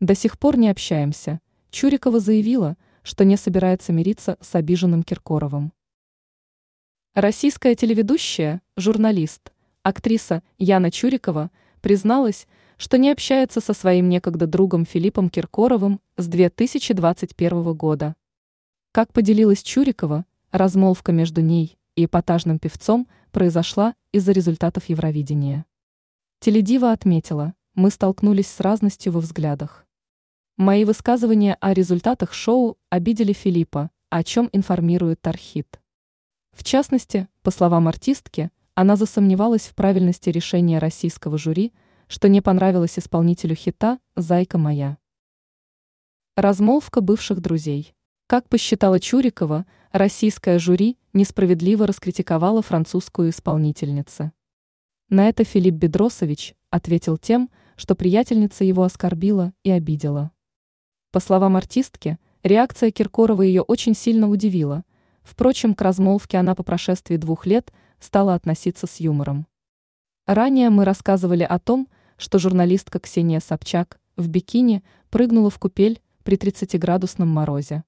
[0.00, 1.40] До сих пор не общаемся.
[1.70, 5.72] Чурикова заявила, что не собирается мириться с обиженным Киркоровым.
[7.14, 12.46] Российская телеведущая, журналист, актриса Яна Чурикова призналась,
[12.76, 18.16] что не общается со своим некогда другом Филиппом Киркоровым с 2021 года.
[18.92, 25.64] Как поделилась Чурикова, размолвка между ней и эпатажным певцом произошла из-за результатов Евровидения.
[26.40, 29.85] Теледива отметила, мы столкнулись с разностью во взглядах.
[30.58, 35.78] Мои высказывания о результатах шоу обидели Филиппа, о чем информирует Тархит.
[36.52, 41.74] В частности, по словам артистки, она засомневалась в правильности решения российского жюри,
[42.06, 44.96] что не понравилось исполнителю хита «Зайка моя».
[46.36, 47.94] Размолвка бывших друзей.
[48.26, 54.32] Как посчитала Чурикова, российское жюри несправедливо раскритиковало французскую исполнительницу.
[55.10, 60.32] На это Филипп Бедросович ответил тем, что приятельница его оскорбила и обидела.
[61.12, 64.84] По словам артистки, реакция Киркорова ее очень сильно удивила.
[65.22, 69.46] Впрочем, к размолвке она по прошествии двух лет стала относиться с юмором.
[70.26, 76.36] Ранее мы рассказывали о том, что журналистка Ксения Собчак в бикини прыгнула в купель при
[76.36, 77.84] 30-градусном морозе.